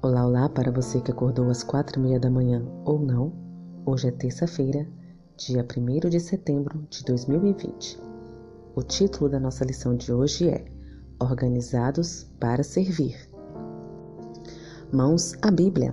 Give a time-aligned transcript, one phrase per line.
[0.00, 3.32] Olá, olá para você que acordou às quatro e meia da manhã ou não.
[3.84, 4.86] Hoje é terça-feira,
[5.36, 8.00] dia 1 de setembro de 2020.
[8.76, 10.64] O título da nossa lição de hoje é
[11.18, 13.28] Organizados para Servir.
[14.92, 15.92] Mãos à Bíblia.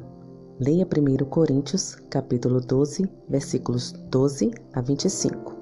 [0.59, 5.55] Leia 1 Coríntios, capítulo 12, versículos 12 a 25.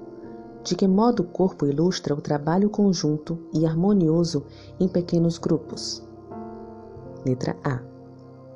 [0.62, 4.44] De que modo o corpo ilustra o trabalho conjunto e harmonioso
[4.78, 6.06] em pequenos grupos?
[7.24, 7.93] Letra A.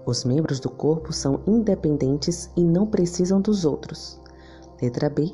[0.09, 4.19] Os membros do corpo são independentes e não precisam dos outros.
[4.81, 5.31] Letra B.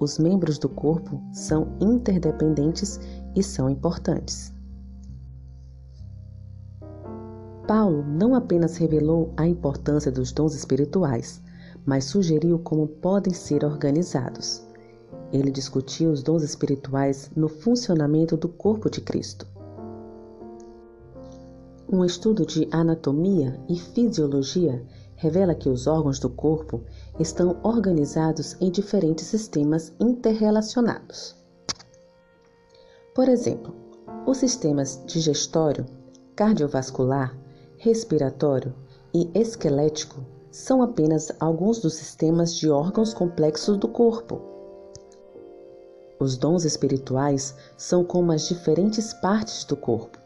[0.00, 2.98] Os membros do corpo são interdependentes
[3.36, 4.52] e são importantes.
[7.68, 11.40] Paulo não apenas revelou a importância dos dons espirituais,
[11.86, 14.66] mas sugeriu como podem ser organizados.
[15.32, 19.53] Ele discutiu os dons espirituais no funcionamento do corpo de Cristo.
[21.94, 26.82] Um estudo de anatomia e fisiologia revela que os órgãos do corpo
[27.20, 31.36] estão organizados em diferentes sistemas interrelacionados.
[33.14, 33.72] Por exemplo,
[34.26, 35.86] os sistemas digestório,
[36.34, 37.38] cardiovascular,
[37.78, 38.74] respiratório
[39.14, 40.16] e esquelético
[40.50, 44.42] são apenas alguns dos sistemas de órgãos complexos do corpo.
[46.18, 50.23] Os dons espirituais são como as diferentes partes do corpo.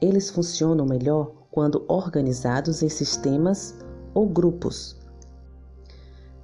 [0.00, 3.78] Eles funcionam melhor quando organizados em sistemas
[4.12, 4.96] ou grupos.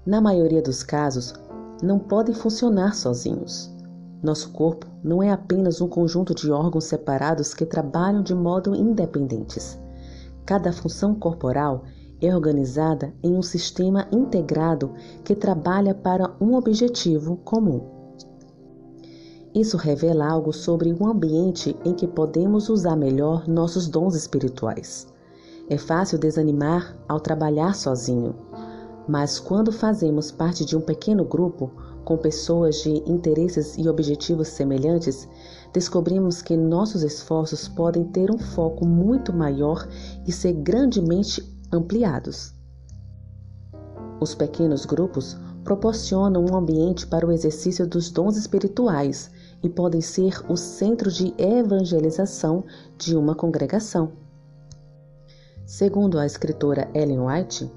[0.06, 1.34] Na maioria dos casos,
[1.82, 3.74] não podem funcionar sozinhos.
[4.22, 9.78] Nosso corpo não é apenas um conjunto de órgãos separados que trabalham de modo independentes.
[10.44, 11.84] Cada função corporal
[12.20, 14.92] é organizada em um sistema integrado
[15.24, 17.99] que trabalha para um objetivo comum.
[19.54, 25.08] Isso revela algo sobre o ambiente em que podemos usar melhor nossos dons espirituais.
[25.68, 28.34] É fácil desanimar ao trabalhar sozinho,
[29.08, 31.72] mas quando fazemos parte de um pequeno grupo,
[32.04, 35.28] com pessoas de interesses e objetivos semelhantes,
[35.72, 39.86] descobrimos que nossos esforços podem ter um foco muito maior
[40.26, 42.54] e ser grandemente ampliados.
[44.20, 49.30] Os pequenos grupos proporcionam um ambiente para o exercício dos dons espirituais
[49.62, 52.64] e podem ser o centro de evangelização
[52.96, 54.12] de uma congregação.
[55.66, 57.70] Segundo a escritora Ellen White,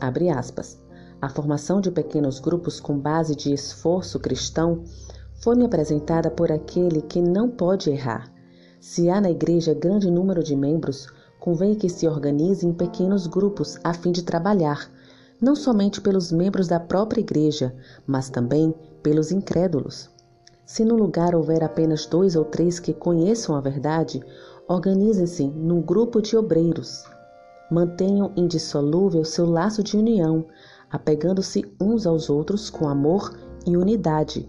[0.00, 0.78] abre aspas,
[1.20, 4.84] a formação de pequenos grupos com base de esforço cristão
[5.42, 8.32] foi-me apresentada por aquele que não pode errar.
[8.80, 11.08] Se há na igreja grande número de membros,
[11.38, 14.90] convém que se organize em pequenos grupos a fim de trabalhar,
[15.40, 17.74] não somente pelos membros da própria igreja,
[18.06, 20.10] mas também pelos incrédulos.
[20.72, 24.22] Se no lugar houver apenas dois ou três que conheçam a verdade,
[24.68, 27.02] organizem-se num grupo de obreiros.
[27.68, 30.46] Mantenham indissolúvel seu laço de união,
[30.88, 33.36] apegando-se uns aos outros com amor
[33.66, 34.48] e unidade,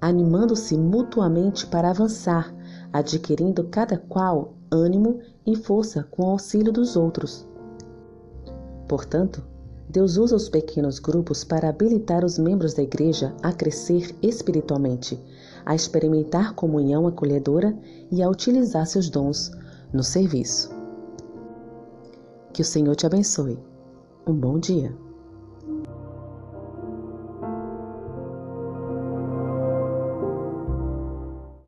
[0.00, 2.52] animando-se mutuamente para avançar,
[2.92, 7.46] adquirindo cada qual ânimo e força com o auxílio dos outros.
[8.88, 9.44] Portanto,
[9.94, 15.16] Deus usa os pequenos grupos para habilitar os membros da igreja a crescer espiritualmente,
[15.64, 17.78] a experimentar comunhão acolhedora
[18.10, 19.52] e a utilizar seus dons
[19.92, 20.68] no serviço.
[22.52, 23.56] Que o Senhor te abençoe.
[24.26, 24.92] Um bom dia.